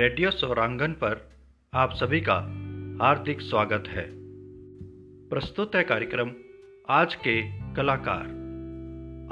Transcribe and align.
Radio 0.00 0.30
सौरांगन 0.30 0.92
पर 0.92 1.30
आप 1.74 1.94
सभी 1.94 2.20
का 2.20 2.34
हार्दिक 3.04 3.40
स्वागत 3.40 3.84
है। 3.88 4.10
प्रस्तुत 5.28 5.74
है 5.74 5.82
कार्यक्रम 5.82 6.30
आज 6.88 7.14
के 7.14 7.42
कलाकार। 7.74 8.22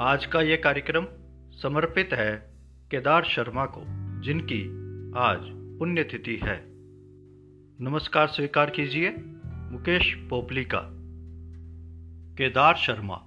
आज 0.01 0.25
का 0.25 0.41
यह 0.41 0.61
कार्यक्रम 0.63 1.07
समर्पित 1.51 2.09
है 2.13 2.53
केदार 2.91 3.23
शर्मा 3.23 3.65
को, 3.65 3.83
जिनकी 4.21 4.63
आज 5.17 5.39
पुण्यतिथि 5.79 6.39
है। 6.43 6.63
नमस्कार 7.81 8.27
स्वीकार 8.27 8.69
कीजिए, 8.69 9.15
मुकेश 9.45 10.13
पोपली 10.29 10.65
का। 10.65 10.81
केदार 12.35 12.75
शर्मा 12.75 13.25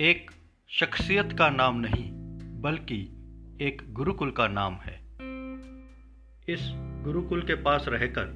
एक 0.00 0.30
शख्सियत 0.68 1.32
का 1.32 1.50
नाम 1.50 1.80
नहीं, 1.80 2.10
बल्कि 2.60 3.02
एक 3.60 3.82
गुरुकुल 3.88 4.30
का 4.30 4.48
नाम 4.48 4.74
है। 4.74 5.07
इस 6.48 6.60
गुरुकुल 7.04 7.42
के 7.42 7.54
पास 7.54 7.84
रहकर 7.88 8.32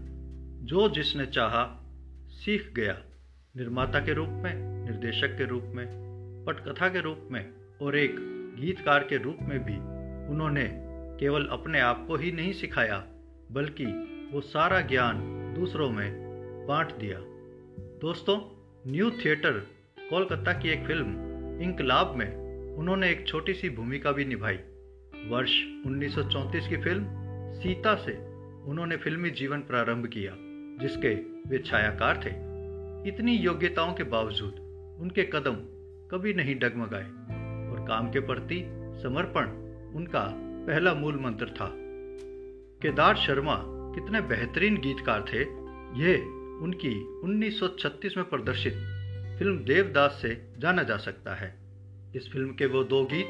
जो 0.62 0.89
जिसने 0.89 1.27
चाहा 1.27 1.93
सीख 2.29 2.73
गया। 2.77 3.02
निर्माता 3.57 4.01
के 4.01 4.15
रूप 4.15 4.29
में, 4.29 4.85
निर्देशक 4.85 5.38
के 5.38 5.45
रूप 5.45 5.62
में, 5.66 5.87
पटकथा 6.47 6.88
के 6.88 7.01
रूप 7.01 7.29
में 7.30 7.52
और 7.83 7.97
एक 7.97 8.16
गीतकार 8.61 9.05
के 9.05 9.16
रूप 9.16 9.38
में 9.41 9.65
भी 9.65 9.77
उन्होंने 10.33 10.71
केवल 11.21 11.47
अपने 11.47 11.80
आप 11.80 12.05
को 12.07 12.16
ही 12.16 12.33
नहीं 12.33 12.52
सिखाया, 12.52 13.05
बल्कि 13.52 13.87
वो 14.33 14.41
सारा 14.41 14.80
ज्ञान 14.80 15.19
दूसरों 15.59 15.91
में 15.91 16.13
बांट 16.69 16.93
दिया। 16.93 17.19
दोस्तों, 18.01 18.38
न्यू 18.91 19.10
थिएटर 19.10 19.52
कोलकाता 20.10 20.52
की 20.52 20.69
एक 20.69 20.87
फ़िल्म, 20.87 21.09
इंकलाब 21.60 22.15
में 22.16 22.37
उन्होंने 22.77 23.10
एक 23.10 23.27
छोटी 23.29 23.55
सी 23.55 23.71
भूमिका 23.71 24.13
भी 24.13 24.24
निभाई। 24.24 24.57
वर्ष 25.29 25.63
1934 25.87 26.68
की 26.68 26.77
फ़िल्म 26.77 27.21
सीता 27.63 27.95
से 27.95 28.13
उन्होंने 28.65 28.96
फिल्मी 28.96 29.30
जीवन 29.30 29.60
प्रारंभ 29.60 30.07
किया, 30.07 30.32
जिसके 30.82 31.15
वे 31.49 31.59
छायाकार 31.59 32.16
थे। 32.16 32.30
इतनी 33.09 33.37
योग्यताओं 33.37 33.93
के 33.93 34.05
बावजूद 34.05 34.96
उनके 35.01 35.23
कदम 35.23 35.57
कभी 36.10 36.35
नहीं 36.35 36.55
डगमगाए 36.55 37.05
और 37.71 37.85
काम 37.88 38.10
के 38.10 38.21
प्रति 38.21 38.63
समर्पण 39.02 39.51
उनका 39.96 40.24
पहला 40.66 40.95
मूल 40.95 41.21
मंत्र 41.21 41.46
था। 41.46 41.71
केदार 42.83 43.16
शर्मा 43.16 43.57
कितने 43.66 44.21
बेहतरीन 44.21 44.77
गीतकार 44.77 45.24
थे, 45.33 45.40
यह 46.02 46.24
उनकी 46.63 46.95
1936 47.24 48.16
में 48.16 48.29
प्रदर्शित 48.29 48.73
फ़िल्म 49.38 49.57
देवदास 49.59 50.18
से 50.23 50.35
जाना 50.59 50.83
जा 50.83 50.96
सकता 50.96 51.35
है। 51.35 51.55
इस 52.16 52.29
फ़िल्म 52.33 52.49
के 52.49 52.66
वो 52.66 52.85
दो 52.85 53.05
गीत 53.05 53.27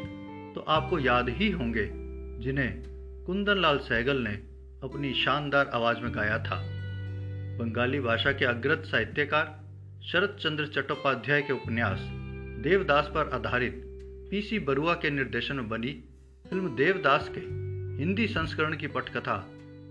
तो 0.55 0.61
आपको 0.61 0.99
याद 0.99 1.29
ही 1.29 1.51
होंगे, 1.51 1.89
जिन्हें 2.45 2.93
कुंदन 3.27 3.59
लाल 3.59 3.79
सहगल 3.79 4.17
ने 4.17 4.31
अपनी 4.83 5.13
शानदार 5.15 5.71
आवाज़ 5.75 5.99
में 5.99 6.15
गाया 6.15 6.39
था। 6.39 6.57
बंगाली 7.59 8.01
भाषा 8.01 8.33
के 8.33 8.45
अग्रत 8.45 8.83
साहित्यकार 8.87 9.69
शरद 10.03 10.37
चंद्र 10.41 10.67
चट्टोपाध्याय 10.67 11.43
के 11.43 11.53
उपन्यास 11.53 12.01
देवदास 12.63 13.11
पर 13.15 13.31
आधारित 13.33 13.83
पीसी 14.31 14.59
बरुआ 14.59 14.95
के 14.95 15.11
निर्देशन 15.11 15.57
में 15.57 15.69
बनी 15.69 15.93
फ़िल्म 16.51 16.77
देवदास 16.77 17.31
के 17.39 17.41
हिंदी 18.03 18.27
संस्करण 18.27 18.77
की 18.77 18.87
पटकथा 18.87 19.37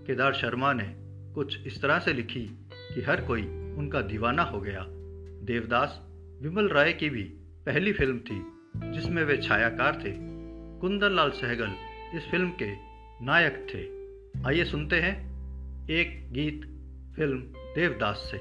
केदार 0.06 0.34
शर्मा 0.34 0.72
ने 0.72 0.94
कुछ 1.34 1.66
इस 1.66 1.82
तरह 1.82 1.98
से 1.98 2.12
लिखी 2.12 2.44
कि 2.94 3.02
हर 3.02 3.20
कोई 3.20 3.42
उनका 3.78 4.00
दीवाना 4.00 4.42
हो 4.42 4.60
गया। 4.60 4.86
देवदास 5.46 6.00
विमल 6.42 6.68
राय 6.68 6.92
की 6.92 7.10
भी 7.10 7.24
पहली 7.66 7.92
फ़िल्म 7.92 8.18
थी, 8.18 8.42
जिसमें 8.92 9.24
वे 9.24 9.36
छायाकार 9.36 10.02
थे। 10.04 10.12
कुंदन 10.80 11.16
लाल 11.16 11.30
सहगल 11.30 11.72
इस 12.16 12.30
फ़िल्म 12.30 12.50
के 12.50 12.91
नायक 13.24 13.66
थे। 13.74 13.80
आइए 14.48 14.64
सुनते 14.64 14.96
हैं 14.96 15.14
एक 15.90 16.32
गीत 16.32 16.62
फ़िल्म 17.16 17.38
देवदास 17.74 18.28
से। 18.30 18.38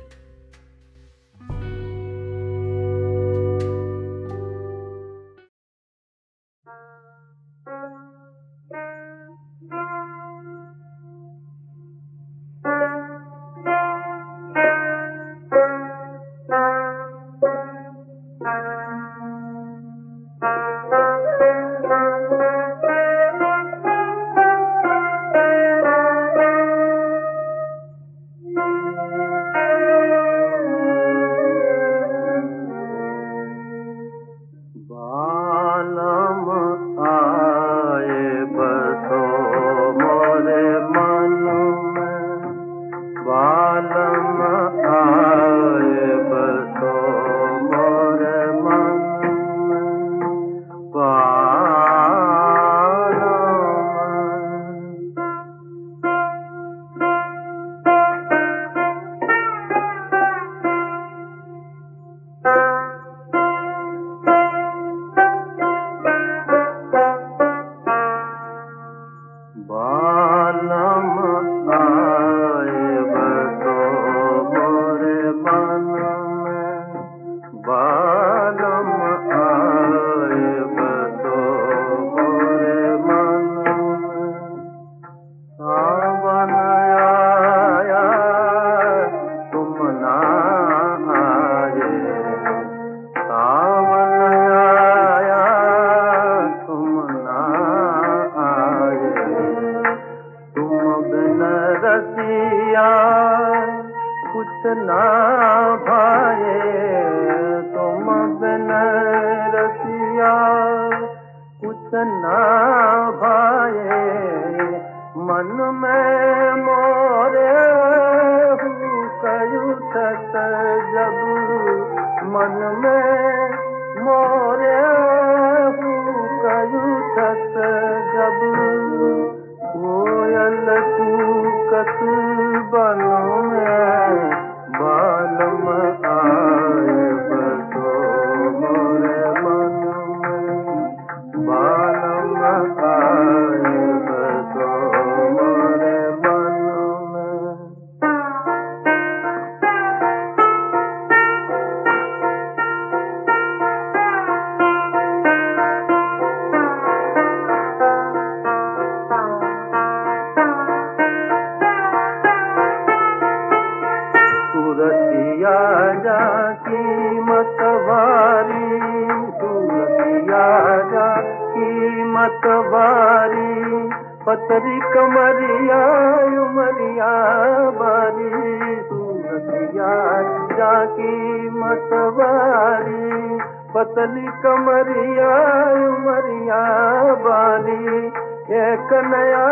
एक 188.72 188.92
नया 189.06 189.46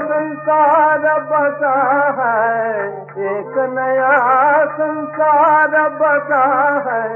संसार 0.00 1.04
बसा 1.30 1.76
है 2.18 2.82
एक 3.30 3.54
नया 3.70 4.10
संसार 4.74 5.76
बसा 6.00 6.42
है। 6.88 7.06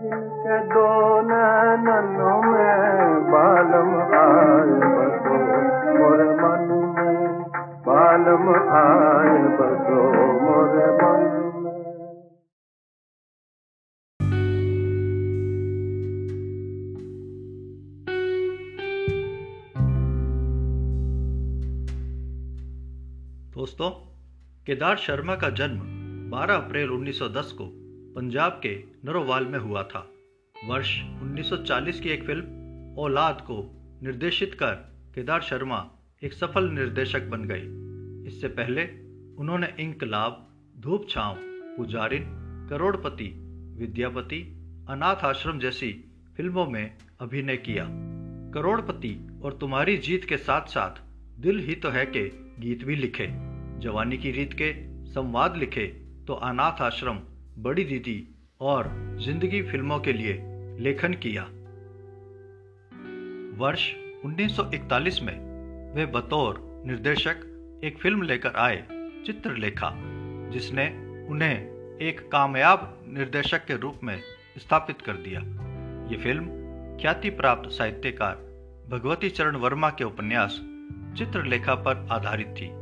जिनके 0.00 0.58
दो 0.74 0.90
नैनों 1.22 2.36
में 2.42 3.24
बालम 3.30 3.90
आए 4.18 4.76
बसो 4.98 5.38
मोर 5.98 6.22
मन 6.42 6.68
में 6.94 7.42
बालम 7.88 8.46
आए 8.78 9.36
बसो 9.58 10.07
दोस्तों, 23.78 23.90
केदार 24.66 24.96
शर्मा 24.96 25.36
का 25.36 25.48
जन्म 25.50 25.80
12 26.30 26.54
अप्रैल 26.54 26.90
1910 26.90 27.52
को 27.52 27.70
पंजाब 28.14 28.52
के 28.62 28.84
नरोवाल 29.04 29.46
में 29.46 29.58
हुआ 29.58 29.82
था। 29.82 30.10
वर्ष 30.64 31.02
1940 31.22 32.00
की 32.00 32.08
एक 32.08 32.24
फ़िल्म, 32.26 32.44
औलाद 32.98 33.40
को 33.40 33.58
निर्देशित 34.02 34.54
कर 34.54 34.72
केदार 35.14 35.40
शर्मा 35.40 35.90
एक 36.22 36.32
सफल 36.32 36.68
निर्देशक 36.68 37.22
बन 37.22 37.44
गए 37.44 37.62
इससे 38.28 38.48
पहले 38.48 38.84
उन्होंने 39.36 39.74
इंकलाब 39.80 40.48
धूप 40.78 41.06
छांव, 41.08 41.36
पुजारिन, 41.76 42.24
करोड़पति, 42.70 43.32
विद्यापति, 43.78 44.40
अनाथ 44.88 45.16
आश्रम 45.16 45.58
जैसी 45.58 45.92
फ़िल्मों 46.36 46.66
में 46.66 46.96
अभिनय 47.20 47.56
किया। 47.56 47.86
करोड़पति 48.54 49.40
और 49.44 49.58
तुम्हारी 49.60 49.96
जीत 49.96 50.24
के 50.24 50.36
साथ 50.36 50.66
साथ 50.66 51.02
दिल 51.40 51.58
ही 51.58 51.74
तो 51.74 51.90
है 51.90 52.06
के 52.06 52.30
गीत 52.60 52.84
भी 52.84 52.96
लिखे। 52.96 53.47
जवानी 53.80 54.18
की 54.18 54.30
रीत 54.30 54.52
के 54.52 54.72
संवाद 55.12 55.56
लिखे 55.56 55.86
तो 56.26 56.34
अनाथ 56.34 56.80
आश्रम, 56.82 57.18
बड़ी 57.58 57.84
दीदी 57.84 58.28
और 58.60 58.88
ज़िंदगी 59.20 59.62
फ़िल्मों 59.62 59.98
के 60.00 60.12
लिए 60.12 60.38
लेखन 60.80 61.14
किया। 61.14 61.42
वर्ष 63.58 63.92
1941 64.24 65.22
में 65.22 65.94
वे 65.94 66.06
बतौर 66.06 66.82
निर्देशक 66.86 67.80
एक 67.84 67.98
फ़िल्म 67.98 68.22
लेकर 68.22 68.56
आए, 68.56 68.84
चित्रलेखा, 69.26 69.92
जिसने 70.50 70.86
उन्हें 71.28 71.98
एक 72.02 72.28
कामयाब 72.32 73.04
निर्देशक 73.08 73.64
के 73.64 73.76
रूप 73.76 74.00
में 74.02 74.20
स्थापित 74.58 75.00
कर 75.00 75.12
दिया। 75.12 75.40
ये 76.10 76.22
फ़िल्म 76.22 76.46
ख्याति 77.00 77.30
प्राप्त 77.30 77.70
साहित्यकार 77.70 78.34
भगवती 78.88 79.30
चरण 79.30 79.56
वर्मा 79.56 79.90
के 79.90 80.04
उपन्यास 80.04 80.60
चित्रलेखा 81.18 81.74
पर 81.74 82.06
आधारित 82.10 82.46
थी। 82.46 82.77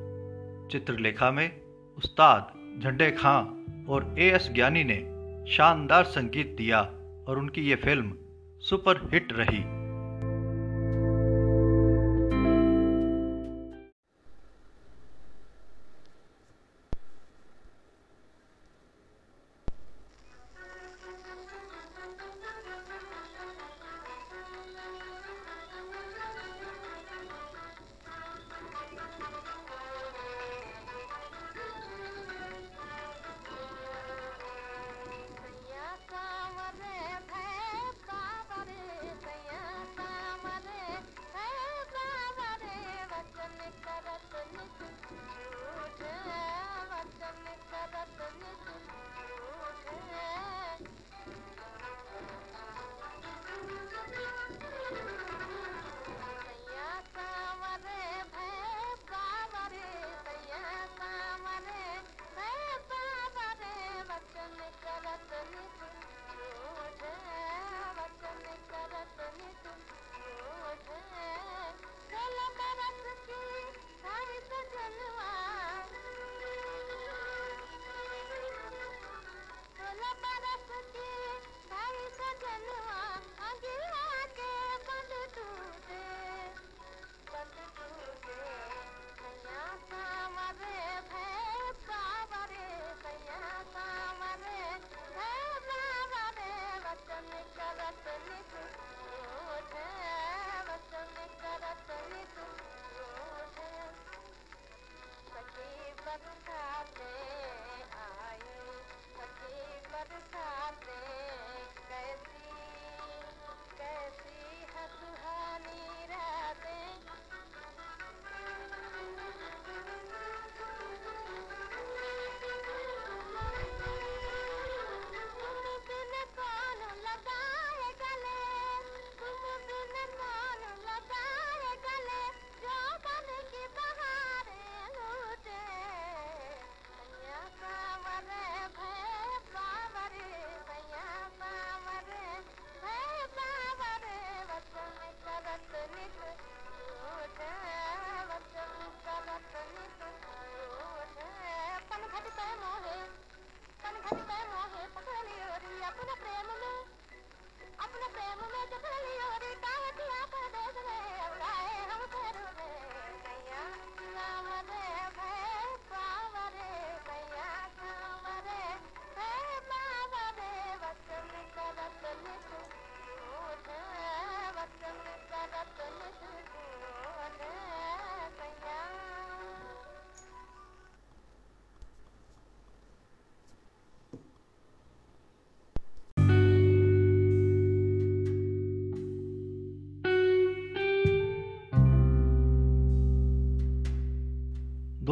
चित्रलेखा 0.72 1.30
में 1.30 1.60
उस्ताद 1.98 2.52
झंडे 2.82 3.10
खां 3.10 3.42
और 3.86 4.14
ए 4.18 4.30
एस 4.30 4.50
ज्ञानी 4.52 4.84
ने 4.84 4.98
शानदार 5.52 6.04
संगीत 6.04 6.54
दिया 6.58 6.80
और 7.28 7.38
उनकी 7.38 7.60
ये 7.60 7.76
फ़िल्म 7.76 8.14
सुपर 8.60 9.08
हिट 9.12 9.32
रही। 9.32 9.75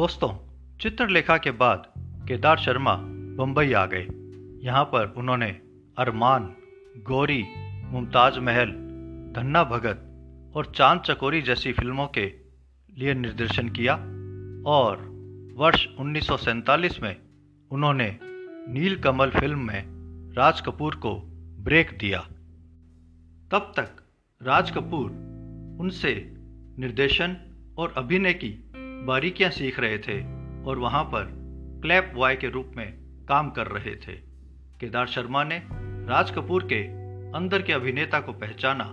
दोस्तों, 0.05 0.29
चित्रलेखा 0.77 1.37
के 1.37 1.51
बाद 1.51 1.93
केदार 2.27 2.57
शर्मा 2.57 2.95
बम्बई 3.37 3.73
आ 3.73 3.85
गए। 3.85 4.07
यहाँ 4.65 4.83
पर 4.83 5.13
उन्होंने 5.17 5.47
अरमान, 5.97 6.55
गौरी, 6.97 7.43
मुमताज़ 7.85 8.39
महल, 8.39 8.65
धन्ना 9.35 9.63
भगत 9.63 10.53
और 10.55 10.71
चाँद 10.75 11.01
चकोरी 11.01 11.41
जैसी 11.41 11.73
फ़िल्मों 11.73 12.07
के 12.07 12.25
लिए 12.97 13.13
निर्देशन 13.13 13.69
किया 13.69 13.95
और 14.69 14.97
वर्ष 15.57 15.87
उन्नीस 15.99 16.27
सौ 16.27 16.37
सैंतालीस 16.37 17.01
में 17.01 17.15
उन्होंने 17.71 18.19
नील 18.69 18.95
कमल 18.95 19.29
फ़िल्म 19.29 19.59
में 19.59 19.83
राज 20.37 20.61
कपूर 20.61 20.95
को 20.95 21.15
ब्रेक 21.59 21.97
दिया। 21.99 22.19
तब 23.51 23.73
तक 23.77 23.89
राज 24.43 24.71
कपूर 24.71 25.09
उनसे 25.81 26.33
निर्देशन 26.79 27.37
और 27.77 27.93
अभिनय 27.97 28.33
की 28.33 28.61
बारीकियाँ 29.05 29.51
सीख 29.51 29.79
रहे 29.79 29.97
थे 29.97 30.21
और 30.63 30.79
वहाँ 30.79 31.03
पर 31.03 31.27
क्लैप 31.81 32.11
बॉय 32.15 32.35
के 32.35 32.49
रूप 32.49 32.71
में 32.77 32.93
काम 33.29 33.49
कर 33.49 33.67
रहे 33.67 33.95
थे। 33.95 34.13
केदार 34.79 35.07
शर्मा 35.07 35.43
ने 35.43 35.63
राज 36.07 36.31
कपूर 36.31 36.63
के 36.63 36.81
अंदर 37.37 37.61
के 37.61 37.73
अभिनेता 37.73 38.19
को 38.19 38.33
पहचाना 38.33 38.83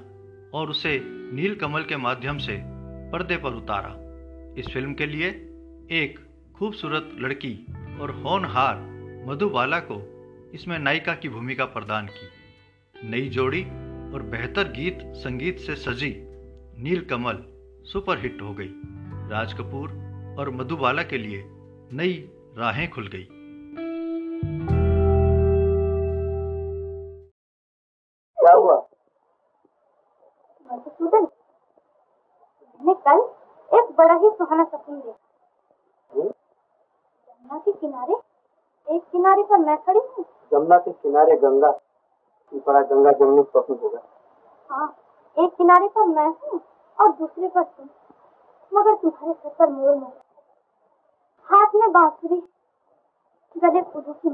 और 0.55 0.71
उसे 0.71 1.01
नील 1.05 1.55
कमल 1.55 1.83
के 1.83 1.97
माध्यम 1.97 2.39
से 2.39 2.63
पर्दे 3.11 3.37
पर 3.37 3.51
उतारा। 3.51 3.95
इस 4.61 4.69
फ़िल्म 4.69 4.95
के 4.95 5.07
लिए 5.07 5.29
एक 5.91 6.19
खूबसूरत 6.55 7.11
लड़की 7.19 7.67
और 8.01 8.11
होनहार 8.11 8.77
मधुबाला 9.29 9.79
को 9.79 10.01
इसमें 10.55 10.79
नायिका 10.79 11.15
की 11.15 11.29
भूमिका 11.29 11.65
प्रदान 11.65 12.07
की। 12.07 13.09
नई 13.09 13.29
जोड़ी 13.29 13.63
और 14.15 14.23
बेहतर 14.23 14.73
गीत 14.73 14.99
संगीत 15.03 15.59
से 15.59 15.75
सजी 15.75 16.15
नील 16.83 17.01
कमल 17.01 17.45
सुपरहिट 17.85 18.43
हो 18.43 18.55
गई। 18.55 18.73
राज 19.31 19.53
कपूर 19.53 20.02
और 20.39 20.51
मधुबाला 20.51 21.03
के 21.03 21.19
लिए 21.19 21.43
नई 21.97 22.31
राहें 22.59 22.91
खुल 22.91 23.07
गई। 23.07 23.29
क्या 28.39 28.55
हुआ? 28.55 28.89
मैंने 30.71 31.25
कल 32.95 33.21
एक 33.79 33.95
बड़ा 33.99 34.15
ही 34.15 34.31
सुहाना 34.31 34.65
सपन 34.65 35.01
देखा। 35.01 35.19
हम्म? 36.13 37.59
के 37.59 37.73
किनारे 37.73 38.15
एक 38.97 39.03
किनारे 39.03 39.43
पर 39.43 39.59
मैं 39.59 39.77
खड़ी 39.77 39.99
हूँ। 39.99 40.25
जमुना 40.53 40.79
के 40.79 40.93
किनारे 40.93 41.37
गंगा 41.37 41.79
बड़ा 42.55 42.81
गंगा 42.81 43.11
जमुनी 43.11 43.43
स्वप्न 43.43 43.79
होगा। 43.83 44.03
हाँ 44.71 44.97
एक 45.39 45.51
किनारे 45.51 45.89
पर 45.89 46.05
मैं 46.05 46.27
हूँ 46.27 46.61
और 47.01 47.13
दूसरे 47.13 47.49
पर 47.49 47.63
तुम। 47.63 47.89
मगर 48.75 48.95
तुम्हारे 48.95 49.33
सर 49.33 49.49
पर 49.49 49.69
मोर 49.69 49.95
मोर 49.95 50.22
हाथ 51.73 51.81
में 51.81 51.93
बांसुरी 51.93 52.37
गले 53.57 53.81
फूलों 53.83 54.15
की 54.15 54.31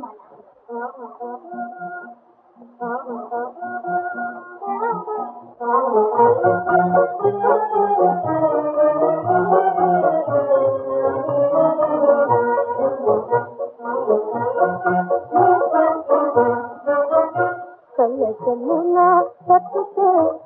कल 17.98 18.16
जमुना 18.40 19.08
तट 19.48 19.72
पे 19.96 20.37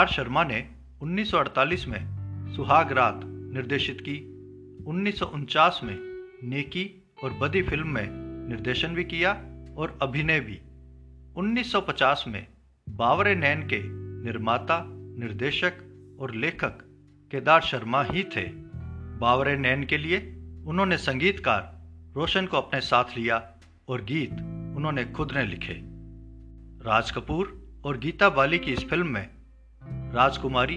केदार 0.00 0.12
शर्मा 0.12 0.44
ने 0.44 0.58
1948 1.02 1.86
में 1.86 2.52
सुहाग 2.56 2.92
रात 2.92 3.20
निर्देशित 3.24 3.98
की, 4.00 4.14
उन्नीस 4.86 5.18
सौ 5.18 5.26
उनचास 5.26 5.80
में 5.84 5.96
नेकी 6.44 6.84
और 7.24 7.32
बदी 7.32 7.62
फ़िल्म 7.62 7.88
में 7.88 8.08
निर्देशन 8.48 8.94
भी 8.94 9.04
किया 9.04 9.32
और 9.76 9.98
अभिनय 10.02 10.40
भी 10.40 10.58
1950 11.36 12.24
में 12.28 12.46
बावरे 12.88 13.34
नैन 13.34 13.62
के 13.62 13.80
निर्माता, 14.24 14.82
निर्देशक 15.18 15.72
और 16.20 16.34
लेखक 16.34 16.78
केदार 17.30 17.60
शर्मा 17.60 18.02
ही 18.02 18.22
थे। 18.24 18.44
बावरे 19.20 19.56
नैन 19.56 19.84
के 19.84 19.98
लिए 19.98 20.20
उन्होंने 20.66 20.96
संगीतकार 20.98 21.82
रोशन 22.16 22.46
को 22.46 22.56
अपने 22.56 22.80
साथ 22.80 23.18
लिया 23.18 23.52
और 23.88 24.04
गीत 24.04 24.32
उन्होंने 24.76 25.04
खुद 25.04 25.32
ने 25.32 25.44
लिखे। 25.44 25.76
राज 26.88 27.10
कपूर 27.10 27.52
और 27.84 27.98
गीता 27.98 28.30
बाली 28.30 28.58
की 28.58 28.72
इस 28.72 28.88
फ़िल्म 28.88 29.06
में 29.06 29.39
राजकुमारी 30.14 30.76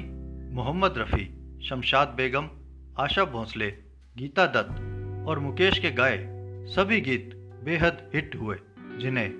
मोहम्मद 0.56 0.98
रफ़ी 0.98 1.24
शमशाद 1.68 2.08
बेगम 2.08 2.50
आशा 3.00 3.24
भोंसले 3.26 3.70
गीता 4.16 4.46
दत्त 4.48 5.28
और 5.28 5.40
मुकेश 5.40 5.80
के 5.80 5.92
गाए 5.92 6.18
सभी 6.70 7.00
गीत 7.02 7.32
बेहद 7.64 8.04
हिट 8.14 8.36
हुए 8.36 8.58
जिन्हें 9.00 9.32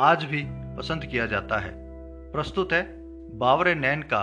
आज 0.00 0.24
भी 0.24 0.42
पसंद 0.76 1.04
किया 1.04 1.26
जाता 1.26 1.58
है। 1.58 1.72
प्रस्तुत 2.32 2.72
है 2.72 2.82
बावरे 3.38 3.74
नैन 3.74 4.02
का 4.02 4.22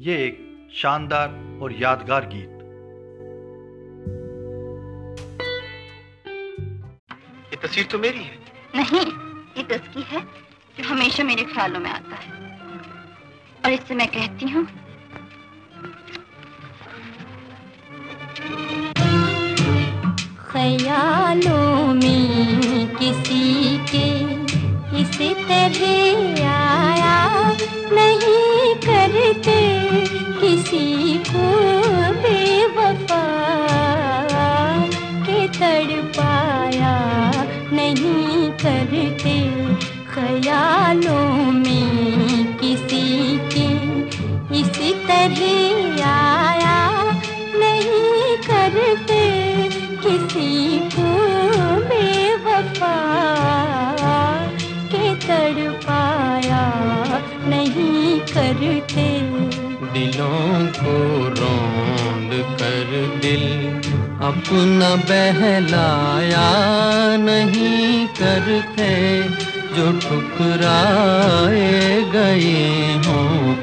ये 0.00 0.16
एक 0.24 0.38
शानदार 0.74 1.28
और 1.62 1.72
यादगार 1.72 2.28
गीत। 2.32 2.58
ये 7.52 7.56
तस्वीर 7.62 7.86
तो 7.86 7.98
मेरी 7.98 8.22
है। 8.22 8.38
नहीं 8.76 9.04
ये 9.56 9.62
तस्की 9.68 10.02
है 10.06 10.24
जो 10.76 10.88
हमेशा 10.88 11.24
मेरे 11.24 11.44
ख्यालों 11.44 11.80
में 11.80 11.90
आता 11.90 12.16
है। 12.16 12.40
और 13.64 13.72
इससे 13.72 13.94
मैं 13.94 14.06
कहती 14.08 14.48
हूँ, 14.50 14.66
ख्यालों 20.52 21.94
में 21.94 22.96
किसी 22.96 23.78
के 23.92 24.08
इस 25.00 25.16
तरह 25.48 25.78
आया 26.48 27.20
नहीं 27.98 28.74
करते 28.86 29.60
किसी 30.40 30.86
को 31.30 31.46
बेवफा 32.22 33.24
के 35.26 35.40
तड़ 35.58 36.00
पाया 36.18 36.96
नहीं 37.72 38.50
करते। 38.64 39.36
ख्यालों 40.12 41.52
में 41.52 42.01
तरह 45.22 46.04
आया 46.04 46.78
नहीं 47.54 48.36
करते 48.46 49.20
किसी 50.02 50.78
को 50.94 51.10
बेवफा 51.90 52.96
के 54.92 55.14
तड़ 55.26 55.70
पाया 55.84 56.64
नहीं 57.46 58.20
करते। 58.32 59.06
दिलों 59.92 60.66
को 60.80 60.96
रोंद 61.38 62.32
कर 62.62 62.90
दिल 63.22 63.46
अपना 64.26 64.94
बहलाया 65.10 66.48
नहीं 67.16 68.06
करते। 68.20 68.90
जो 69.76 69.92
ठुकराए 70.00 71.70
गए 72.12 72.94
हों 73.06 73.54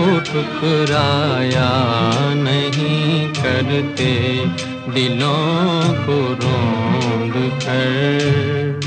उनको 0.00 0.20
ठुकराया 0.20 1.70
नहीं 2.34 3.28
करते 3.32 4.12
दिलों 4.94 5.94
को 6.04 6.18
रोंद 6.42 7.34
कर। 7.64 8.79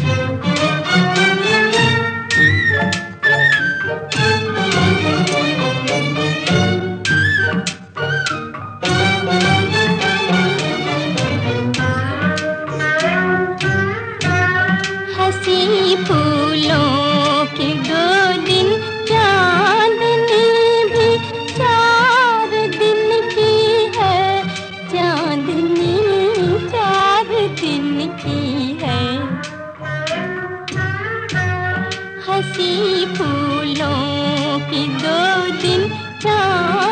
दो 35.04 35.18
दिन 35.62 35.82
चांदनी 36.24 36.83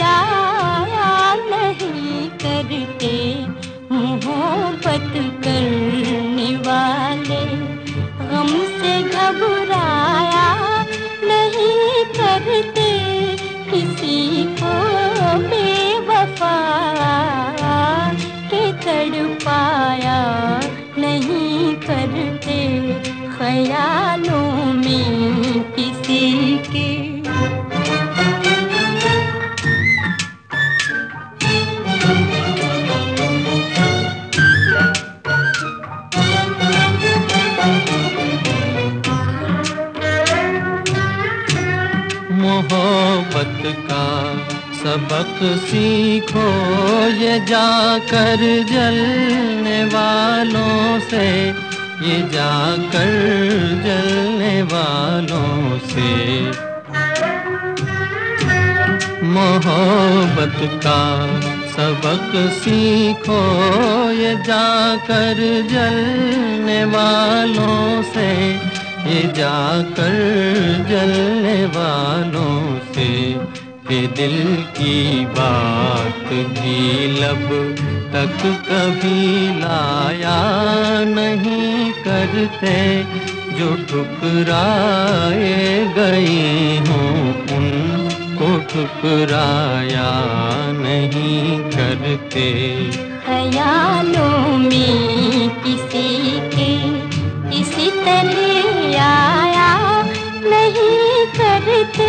डर 0.00 1.42
नहीं 1.50 2.28
करते, 2.44 3.14
मोहब्बत 3.92 5.12
करने 5.44 6.50
वाले। 6.66 7.42
गम 8.30 8.50
से 8.78 8.92
घबराया 9.04 10.48
नहीं 11.24 12.04
करते, 12.18 12.90
किसी 13.70 14.18
को 14.60 14.74
बेवफा 15.50 16.56
के 18.50 18.64
तड़ 18.84 19.14
पाया 19.44 20.20
नहीं 20.98 21.74
करते। 21.86 22.58
ख्यालों 23.36 24.13
सबक 44.94 45.38
सीखो, 45.58 46.42
ये 47.10 47.40
जाकर 47.40 48.36
जलने 48.64 49.84
वालों 49.84 51.00
से, 51.00 51.48
ये 52.08 52.18
जाकर 52.28 53.10
जलने 53.84 54.62
वालों 54.62 55.78
से। 55.78 56.12
मोहब्बत 59.24 60.58
का 60.86 61.02
सबक 61.72 62.32
सीखो, 62.52 63.42
ये 64.12 64.34
जाकर 64.34 65.42
जलने 65.70 66.84
वालों 66.84 68.02
से, 68.02 68.30
ये 69.10 69.22
जाकर 69.22 70.16
जलने 70.88 71.66
वालों 71.66 72.78
से। 72.92 73.63
कि 73.94 74.06
दिल 74.06 74.38
की 74.76 75.24
बात 75.26 76.30
भी 76.54 77.06
लब 77.20 77.44
तक 78.14 78.40
कभी 78.68 79.20
लाया 79.60 80.38
नहीं 81.08 81.92
करते, 82.02 82.74
जो 83.58 83.68
ठुकराए 83.90 85.52
गए 85.96 86.76
हों, 86.88 87.14
उनको 87.58 88.48
ठुकराया 88.72 90.10
नहीं 90.80 91.58
करते। 91.76 92.48
ख्यालों 93.26 94.58
में 94.58 95.50
किसी 95.64 96.08
के 96.56 96.72
इसी 97.60 97.90
तरह 98.04 99.00
आया 99.04 99.72
नहीं 100.50 101.26
करते। 101.38 102.03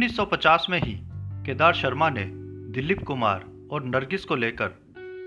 1950 0.00 0.66
में 0.70 0.80
ही 0.80 1.00
केदार 1.46 1.74
शर्मा 1.74 2.10
ने 2.10 2.24
दिलीप 2.72 3.02
कुमार 3.02 3.68
और 3.70 3.84
नरगिस 3.84 4.24
को 4.24 4.36
लेकर 4.36 4.70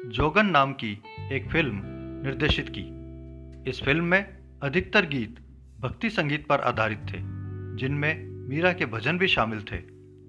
जोगन 0.06 0.46
नाम 0.46 0.74
की 0.74 1.02
एक 1.32 1.50
फ़िल्म 1.52 1.82
निर्देशित 2.26 2.72
की। 2.78 3.70
इस 3.70 3.84
फ़िल्म 3.84 4.04
में 4.04 4.38
अधिकतर 4.64 5.06
गीत 5.06 5.40
भक्ति 5.80 6.10
संगीत 6.10 6.48
पर 6.48 6.60
आधारित 6.60 6.98
थे, 6.98 7.18
जिनमें 7.78 8.26
मीरा 8.26 8.74
के 8.74 8.86
भजन 8.86 9.18
भी 9.18 9.28
शामिल 9.28 9.62
थे। 9.62 9.78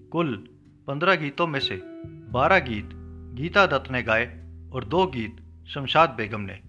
कुल 0.08 0.48
पंद्रह 0.86 1.14
गीतों 1.14 1.46
में 1.46 1.60
से 1.60 1.82
बारह 2.30 2.58
गीत 2.58 2.90
गीता 3.34 3.66
दत्त 3.66 3.92
ने 3.92 4.02
गाए 4.02 4.26
और 4.72 4.84
दो 4.84 5.06
गीत 5.06 5.36
शमशाद 5.68 6.10
बेगम 6.10 6.40
ने। 6.40 6.60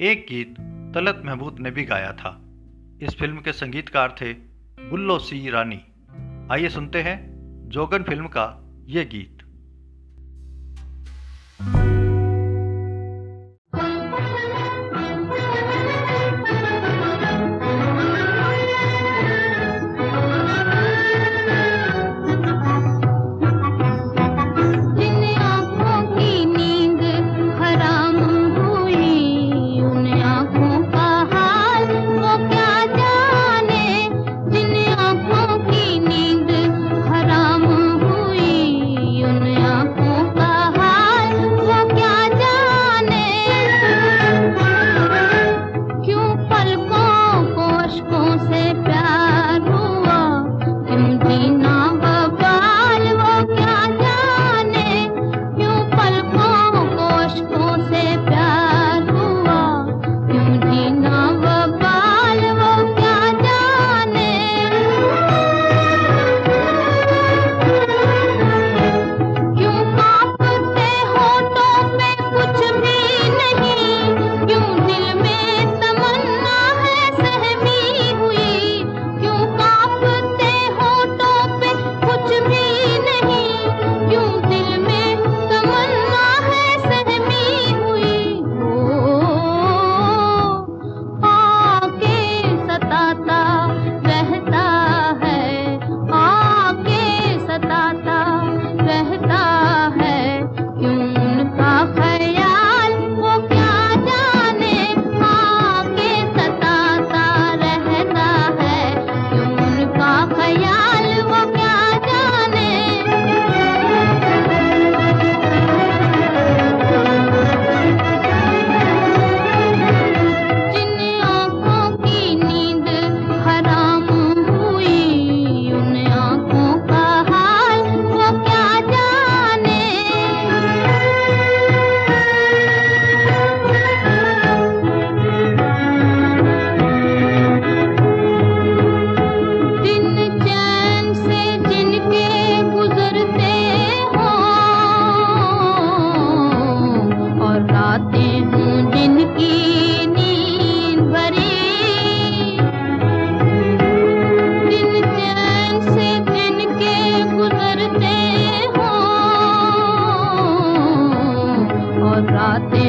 एक 0.00 0.26
गीत 0.28 0.54
तलत 0.94 1.22
महमूद 1.24 1.56
ने 1.60 1.70
भी 1.70 1.84
गाया 1.84 2.12
था। 2.12 2.44
इस 3.02 3.16
फ़िल्म 3.18 3.36
के 3.36 3.52
संगीतकार 3.52 4.16
थे 4.20 4.32
बुल्लो 4.90 5.18
सी 5.18 5.50
रानी। 5.50 5.80
आइए 6.50 6.68
सुनते 6.68 7.02
हैं 7.02 7.16
जोगन 7.68 8.02
फ़िल्म 8.02 8.26
का 8.26 8.44
ये 8.86 9.04
गीत। 9.04 9.33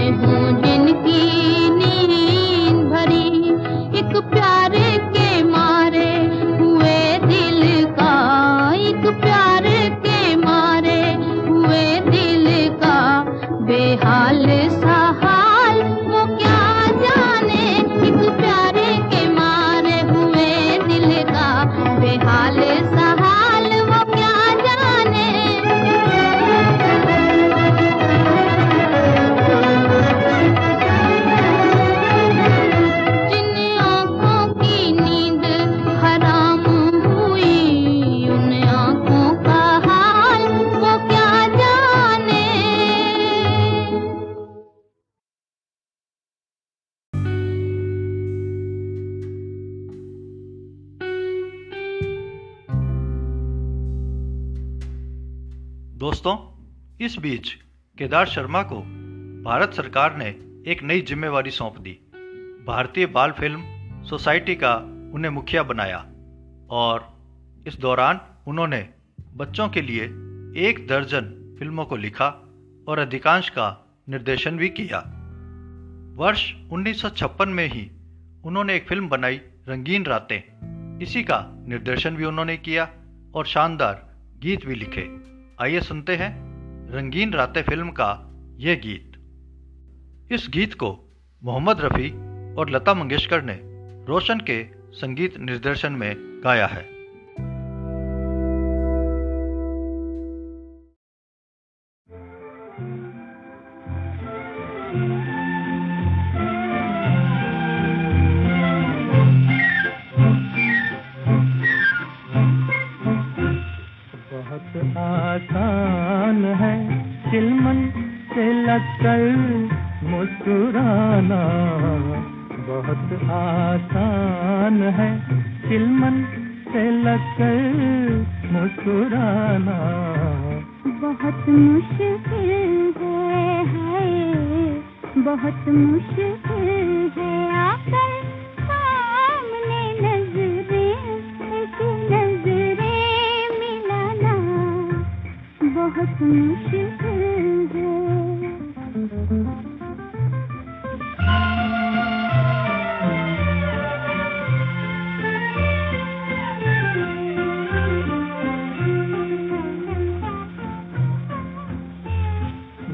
हूँ 0.08 0.74
केदार 58.15 58.28
शर्मा 58.28 58.63
को 58.63 58.75
भारत 59.43 59.73
सरकार 59.73 60.15
ने 60.17 60.25
एक 60.67 60.84
नई 60.84 61.01
जिम्मेवारी 61.01 61.51
सौंप 61.51 61.78
दी। 61.78 61.91
भारतीय 62.67 63.06
बाल 63.06 63.32
फ़िल्म 63.32 63.63
सोसाइटी 64.04 64.56
का 64.56 64.75
उन्हें 65.13 65.32
मुखिया 65.32 65.63
बनाया 65.63 65.97
और 66.69 67.17
इस 67.67 67.75
दौरान 67.80 68.21
उन्होंने 68.47 68.89
बच्चों 69.36 69.69
के 69.69 69.82
लिए 69.82 70.04
एक 70.67 70.86
दर्जन 70.89 71.56
फ़िल्मों 71.60 71.86
को 71.86 71.95
लिखा 71.95 72.30
और 72.88 72.99
अधिकांश 72.99 73.49
का 73.49 73.97
निर्देशन 74.10 74.58
भी 74.58 74.69
किया। 74.69 74.99
वर्ष 76.15 76.54
1956 76.71 77.45
में 77.45 77.67
ही 77.67 77.91
उन्होंने 78.45 78.75
एक 78.75 78.88
फ़िल्म 78.88 79.10
बनाई, 79.10 79.41
रंगीन 79.67 80.06
रातें। 80.06 80.99
इसी 80.99 81.23
का 81.23 81.45
निर्देशन 81.67 82.15
भी 82.15 82.25
उन्होंने 82.25 82.58
किया 82.58 82.89
और 83.34 83.45
शानदार 83.45 84.15
गीत 84.39 84.65
भी 84.65 84.75
लिखे। 84.75 85.10
आइए 85.63 85.82
सुनते 85.82 86.15
हैं 86.15 86.44
रंगीन 86.95 87.34
रातें 87.34 87.62
फ़िल्म 87.62 87.89
का 87.89 88.31
ये 88.58 88.75
गीत। 88.75 89.12
इस 90.31 90.47
गीत 90.49 90.73
को 90.73 91.17
मोहम्मद 91.43 91.81
रफ़ी 91.81 92.10
और 92.55 92.69
लता 92.69 92.93
मंगेशकर 92.93 93.41
ने 93.41 93.60
रोशन 94.05 94.39
के 94.39 94.63
संगीत 94.91 95.38
निर्देशन 95.38 95.93
में 95.93 96.41
गाया 96.43 96.65
है। 96.65 96.94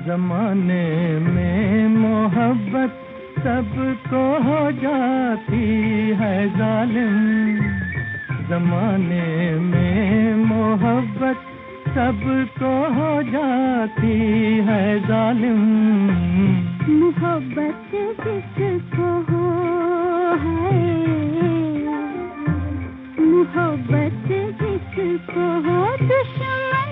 जमाने 0.07 1.19
में 1.19 1.87
मोहब्बत 1.87 2.93
सबको 3.39 4.43
हो 4.43 4.71
जाती 4.71 5.65
है 6.09 6.57
जालिम। 6.57 7.57
जमाने 8.49 9.59
में 9.59 10.35
मोहब्बत 10.35 11.37
सबको 11.87 12.93
हो 12.93 13.23
जाती 13.23 14.19
है 14.57 15.07
जालिम। 15.07 15.61
मोहब्बत 16.93 17.91
जिसको 17.93 19.09
हो 19.31 19.51
है? 20.35 21.01
मोहब्बत 23.19 24.27
जिसको 24.61 25.45
हो 25.61 25.97
दुश्मन? 26.07 26.90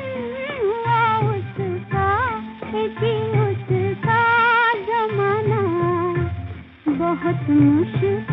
ही 2.80 3.14
उसका 3.42 4.20
जमाना 4.90 5.62
बहुत 7.00 7.50
मुश्किल 7.50 8.29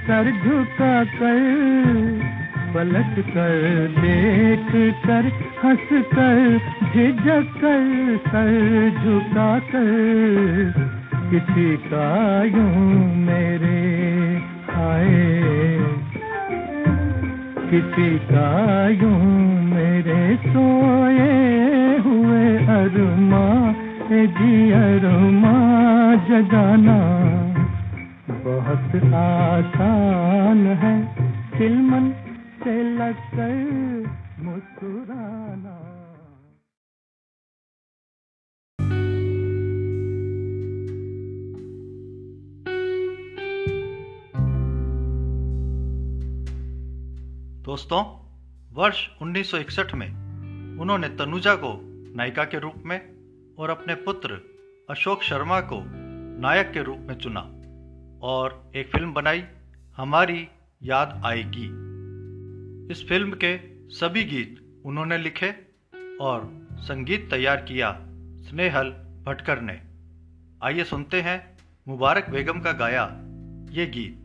कर 0.08 0.30
झुका 0.44 1.04
कर 1.04 1.40
पलट 2.74 3.20
कर 3.20 3.86
देख 3.98 4.96
कर 5.06 5.28
हंस 5.64 5.88
कर 5.90 6.58
झिझक 6.94 7.52
कर 7.60 8.16
सर 8.26 8.90
झुका 9.04 9.58
कर। 9.58 10.83
किसी 11.30 11.76
का 11.76 12.08
यूँ 12.44 13.14
मेरे 13.16 13.80
आए। 14.80 15.22
किसी 17.70 18.08
का 18.18 18.48
यूँ 18.88 19.20
मेरे 19.70 20.20
सोए 20.44 21.30
हुए 21.98 22.44
अरमा, 22.76 23.44
ए 24.16 24.26
जी 24.38 24.70
अरमा 24.80 25.54
जगाना 26.28 26.98
बहुत 28.44 28.96
आसान 29.22 30.66
है 30.82 30.96
चिलमन 31.58 32.12
से 32.64 32.76
लगकर 32.94 33.56
मुस्कुराना। 34.44 35.73
दोस्तों, 47.64 48.04
वर्ष 48.72 49.08
1961 49.22 49.94
में 49.94 50.08
उन्होंने 50.80 51.08
तनुजा 51.08 51.54
को 51.54 51.80
नायिका 52.16 52.44
के 52.44 52.58
रूप 52.58 52.74
में 52.76 53.14
और 53.58 53.70
अपने 53.70 53.94
पुत्र 53.94 54.40
अशोक 54.90 55.22
शर्मा 55.22 55.60
को 55.60 55.84
नायक 56.40 56.72
के 56.72 56.82
रूप 56.82 56.98
में 56.98 57.14
चुना 57.14 57.40
और 58.22 58.72
एक 58.76 58.92
फ़िल्म 58.92 59.12
बनाई, 59.12 59.44
हमारी 59.96 60.48
याद 60.82 61.22
आएगी। 61.24 61.64
इस 62.92 63.08
फ़िल्म 63.08 63.30
के 63.44 63.60
सभी 63.88 64.24
गीत 64.24 64.82
उन्होंने 64.84 65.18
लिखे 65.18 65.54
और 66.20 66.68
संगीत 66.72 67.30
तैयार 67.30 67.56
किया 67.56 67.98
स्नेहल 68.48 68.90
भटकर 69.26 69.60
ने। 69.60 69.80
आइए 70.62 70.84
सुनते 70.84 71.20
हैं 71.20 71.58
मुबारक 71.88 72.30
बेगम 72.30 72.60
का 72.60 72.72
गाया 72.72 73.04
ये 73.70 73.86
गीत। 73.86 74.23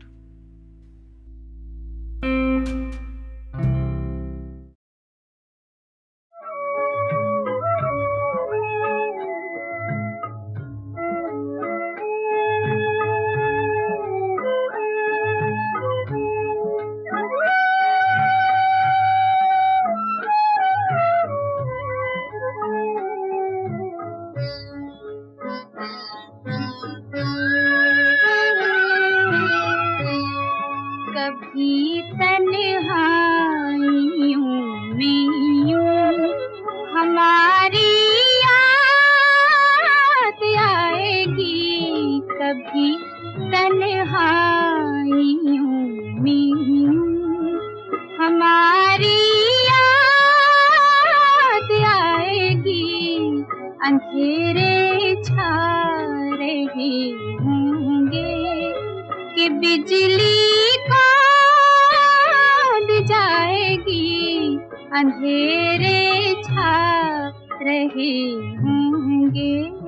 कि 59.40 59.48
बिजली 59.48 60.76
कौन 60.76 63.06
जाएगी? 63.06 64.58
अंधेरे 64.92 66.42
छा 66.42 67.28
रहे 67.62 68.32
होंगे। 68.32 69.79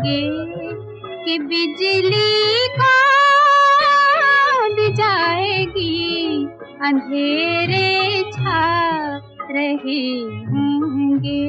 होंगे 0.00 1.24
कि 1.24 1.38
बिजली 1.38 2.68
कौन 2.68 4.76
जाएगी? 4.94 6.44
अंधेरे 6.82 8.22
छा 8.32 8.62
रहे 9.50 10.04
होंगे। 10.50 11.44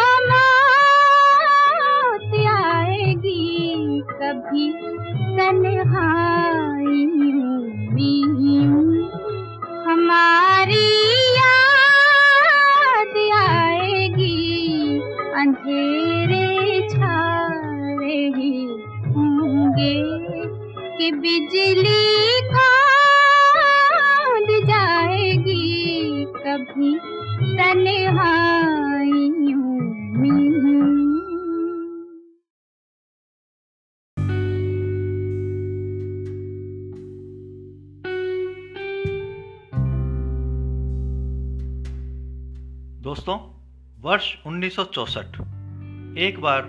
वर्ष 44.26 44.38
1964 44.48 46.18
एक 46.18 46.40
बार 46.40 46.62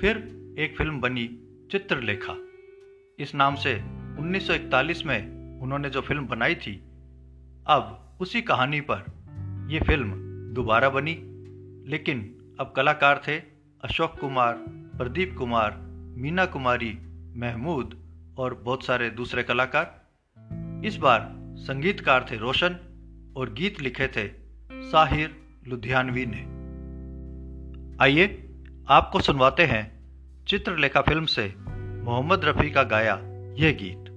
फिर 0.00 0.16
एक 0.58 0.76
फ़िल्म 0.78 1.00
बनी 1.00 1.26
चित्रलेखा। 1.72 2.36
इस 3.18 3.34
नाम 3.34 3.54
से 3.54 3.74
1941 4.18 5.06
में 5.06 5.18
उन्होंने 5.60 5.90
जो 5.90 6.00
फ़िल्म 6.00 6.26
बनाई 6.26 6.54
थी, 6.54 6.84
अब 7.66 8.16
उसी 8.20 8.42
कहानी 8.42 8.80
पर 8.80 9.04
ये 9.70 9.80
फ़िल्म 9.80 10.12
दोबारा 10.54 10.88
बनी। 10.90 11.16
लेकिन 11.90 12.38
अब 12.60 12.72
कलाकार 12.76 13.22
थे 13.28 13.36
अशोक 13.84 14.18
कुमार, 14.20 14.54
प्रदीप 14.68 15.34
कुमार, 15.38 15.76
मीना 16.16 16.44
कुमारी, 16.44 16.98
महमूद 17.36 17.98
और 18.38 18.54
बहुत 18.54 18.84
सारे 18.84 19.10
दूसरे 19.10 19.42
कलाकार। 19.42 20.06
इस 20.84 20.96
बार 20.96 21.34
संगीतकार 21.56 22.26
थे 22.30 22.36
रोशन 22.36 22.76
और 23.36 23.52
गीत 23.52 23.80
लिखे 23.80 24.08
थे 24.08 24.28
साहिर 24.90 25.36
लुधियानवी 25.68 26.26
ने। 26.26 26.59
आइए 28.02 28.26
आपको 28.88 29.20
सुनवाते 29.20 29.62
हैं 29.62 29.82
चित्रलेखा 30.48 31.00
फ़िल्म 31.00 31.26
से 31.26 31.54
मोहम्मद 32.04 32.44
रफ़ी 32.44 32.70
का 32.70 32.82
गाया 32.82 33.14
यह 33.58 33.72
गीत। 33.72 34.09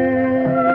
करे 0.00 0.69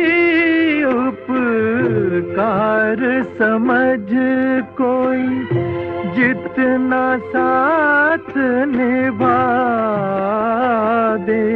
ही 0.00 0.84
उपकार 0.84 3.00
समझ 3.38 4.08
कोई, 4.80 5.26
जितना 6.16 7.04
साथ 7.32 8.30
निभा 8.68 9.40
दे 11.26 11.46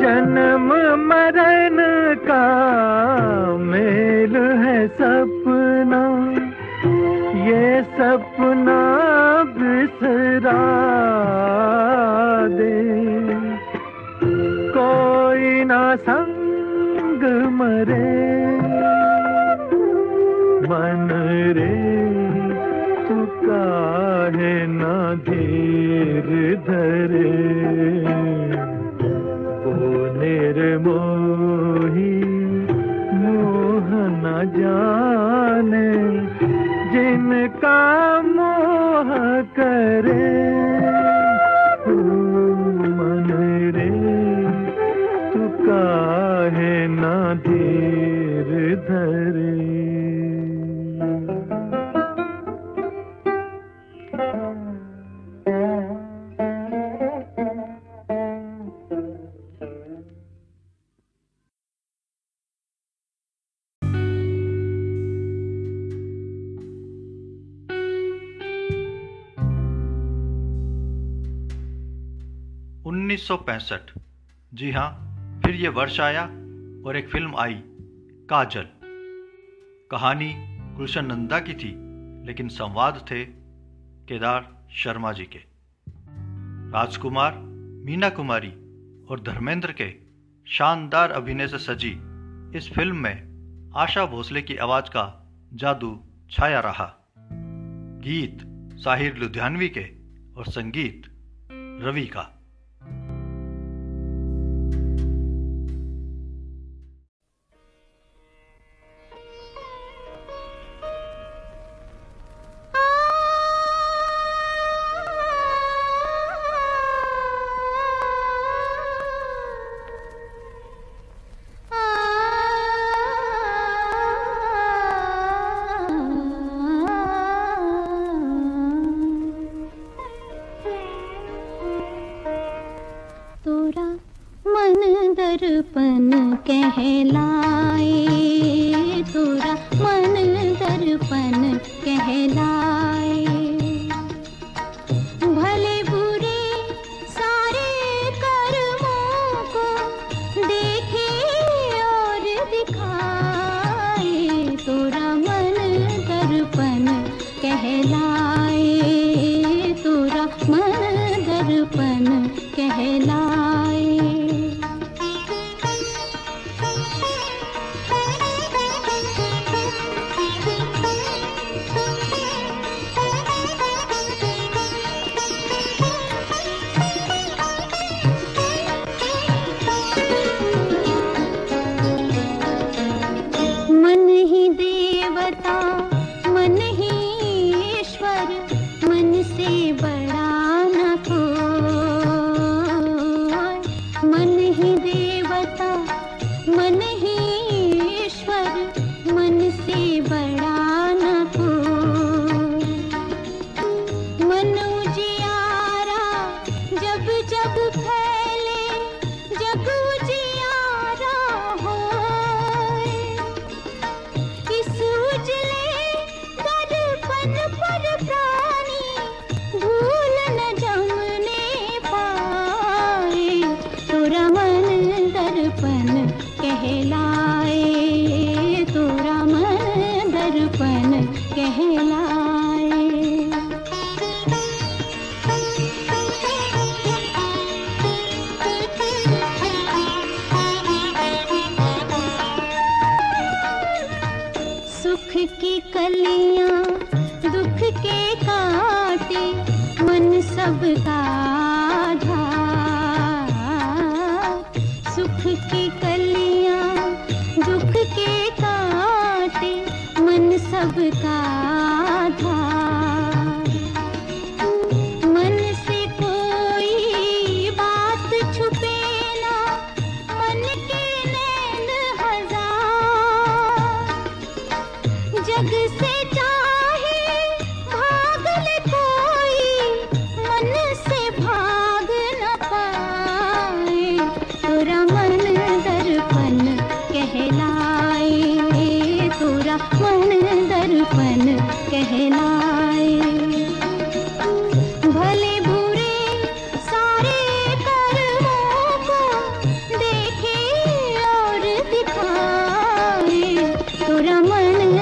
जन्म 0.00 0.68
मरण 1.08 1.76
का 2.28 2.46
मेल 3.60 4.34
है 4.62 4.78
सपना, 4.98 6.02
ये 7.46 7.64
सपना 7.96 8.80
बिसरा 9.58 10.62
दे। 12.58 12.78
कोई 14.76 15.44
ना 15.64 15.84
संग 16.06 16.33
मरे, 17.32 18.04
मन 20.68 21.08
रे, 21.56 21.74
तू 23.08 23.26
काहे 23.26 24.66
ना 24.66 25.14
धीर 25.14 26.64
धरे? 26.68 27.32
ओ 29.64 29.66
निर्मोही, 30.20 32.24
मोह 33.14 34.04
जाने 34.44 35.92
जिनका 36.92 38.22
मोह 38.22 39.42
करे। 39.42 40.53
1965 73.16 74.00
जी 74.54 74.70
हाँ 74.70 75.00
फिर 75.44 75.54
ये 75.54 75.68
वर्ष 75.68 76.00
आया 76.00 76.22
और 76.86 76.96
एक 76.96 77.08
फ़िल्म 77.08 77.36
आई, 77.36 77.62
काजल। 78.30 78.66
कहानी 79.90 80.34
गुलशन 80.76 81.06
नंदा 81.06 81.38
की 81.38 81.52
थी, 81.52 81.74
लेकिन 82.26 82.48
संवाद 82.48 83.06
थे 83.10 83.24
केदार 84.08 84.66
शर्मा 84.76 85.12
जी 85.12 85.24
के। 85.24 85.38
राजकुमार 86.70 87.34
मीना 87.84 88.08
कुमारी 88.08 88.50
और 89.10 89.22
धर्मेंद्र 89.26 89.72
के 89.72 89.94
शानदार 90.46 91.10
अभिनय 91.10 91.48
से 91.48 91.58
सजी 91.58 91.98
इस 92.58 92.72
फ़िल्म 92.72 92.96
में 92.96 93.34
आशा 93.76 94.06
भोसले 94.06 94.42
की 94.42 94.56
आवाज़ 94.56 94.84
का 94.84 95.32
जादू 95.54 96.04
छाया 96.30 96.60
रहा। 96.60 96.96
गीत 98.00 98.38
साहिर 98.78 99.16
लुधियानवी 99.16 99.68
के 99.68 99.90
और 100.36 100.46
संगीत 100.46 101.02
रवि 101.82 102.06
का। 102.06 102.33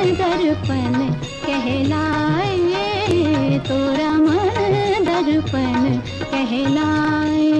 दर्पण 0.03 0.95
कहलाए 1.45 2.53
तोरा 3.69 4.11
मन 4.19 5.05
दर्पण 5.05 5.99
कहलाए 6.33 7.51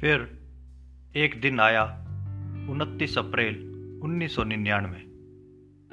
फिर 0.00 0.28
एक 1.16 1.40
दिन 1.40 1.60
आया 1.60 1.84
29 2.70 3.18
अप्रैल 3.18 3.54
1999 4.04 5.13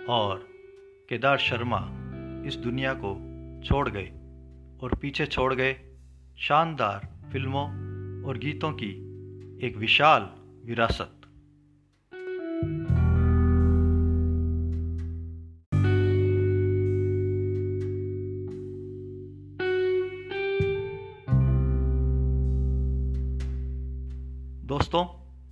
और 0.09 0.47
केदार 1.09 1.37
शर्मा 1.37 1.89
इस 2.47 2.55
दुनिया 2.55 2.93
को 2.93 3.13
छोड़ 3.63 3.89
गए 3.89 4.11
और 4.83 4.95
पीछे 5.01 5.25
छोड़ 5.25 5.53
गए 5.53 5.75
शानदार 6.37 7.29
फ़िल्मों 7.31 7.65
और 8.23 8.37
गीतों 8.37 8.71
की 8.71 8.89
एक 9.67 9.77
विशाल 9.77 10.29
विरासत। 10.65 11.17
दोस्तों, 24.65 25.05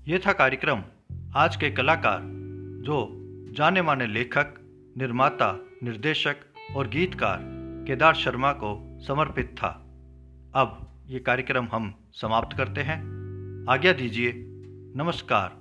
ये 0.08 0.20
था 0.20 0.34
कार्यक्रम 0.34 0.84
आज 1.36 1.56
के 1.56 1.72
कलाकार 1.72 2.22
जो 2.86 3.19
जाने 3.52 3.82
माने 3.82 4.08
लेखक, 4.08 4.54
निर्माता, 4.98 5.66
निर्देशक 5.84 6.36
और 6.76 6.88
गीतकार 6.88 7.40
केदार 7.88 8.16
शर्मा 8.16 8.52
को 8.52 9.00
समर्पित 9.08 9.56
था। 9.58 9.70
अब 10.56 10.98
ये 11.08 11.20
कार्यक्रम 11.20 11.68
हम 11.72 12.10
समाप्त 12.14 12.58
करते 12.58 12.82
हैं। 12.82 13.02
आज्ञा 13.70 13.94
दीजिए, 13.94 14.34
नमस्कार। 14.96 15.58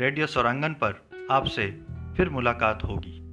रेडियो 0.00 0.26
सौरांगन 0.26 0.72
पर 0.72 1.08
आपसे 1.30 1.82
फिर 2.16 2.28
मुलाकात 2.28 2.84
होगी। 2.84 3.25